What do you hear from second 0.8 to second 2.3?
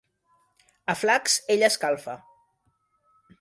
A flacs ell escalfa.